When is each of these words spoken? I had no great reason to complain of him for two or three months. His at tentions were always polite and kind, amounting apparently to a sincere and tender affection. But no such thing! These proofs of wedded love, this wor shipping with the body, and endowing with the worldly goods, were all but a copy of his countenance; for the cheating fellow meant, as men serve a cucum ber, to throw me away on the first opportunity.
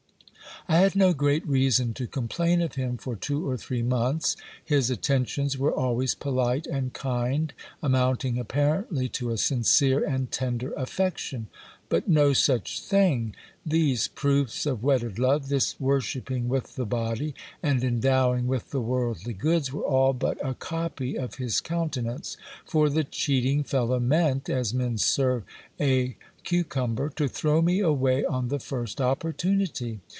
I 0.67 0.77
had 0.77 0.95
no 0.95 1.11
great 1.11 1.45
reason 1.47 1.93
to 1.95 2.05
complain 2.07 2.61
of 2.61 2.75
him 2.75 2.95
for 2.97 3.15
two 3.15 3.49
or 3.49 3.57
three 3.57 3.81
months. 3.81 4.37
His 4.63 4.91
at 4.91 5.01
tentions 5.01 5.57
were 5.57 5.73
always 5.73 6.13
polite 6.13 6.67
and 6.67 6.93
kind, 6.93 7.51
amounting 7.81 8.37
apparently 8.37 9.09
to 9.09 9.31
a 9.31 9.39
sincere 9.39 10.05
and 10.05 10.29
tender 10.31 10.71
affection. 10.73 11.47
But 11.89 12.07
no 12.07 12.33
such 12.33 12.79
thing! 12.79 13.35
These 13.65 14.09
proofs 14.09 14.67
of 14.67 14.83
wedded 14.83 15.17
love, 15.17 15.49
this 15.49 15.79
wor 15.79 15.99
shipping 15.99 16.47
with 16.47 16.75
the 16.75 16.85
body, 16.85 17.33
and 17.63 17.83
endowing 17.83 18.45
with 18.45 18.69
the 18.69 18.81
worldly 18.81 19.33
goods, 19.33 19.73
were 19.73 19.81
all 19.83 20.13
but 20.13 20.37
a 20.45 20.53
copy 20.53 21.17
of 21.17 21.35
his 21.35 21.59
countenance; 21.59 22.37
for 22.65 22.87
the 22.87 23.03
cheating 23.03 23.63
fellow 23.63 23.99
meant, 23.99 24.47
as 24.47 24.75
men 24.75 24.99
serve 24.99 25.43
a 25.81 26.15
cucum 26.43 26.93
ber, 26.95 27.09
to 27.09 27.27
throw 27.27 27.63
me 27.63 27.79
away 27.79 28.23
on 28.23 28.49
the 28.49 28.59
first 28.59 29.01
opportunity. 29.01 29.99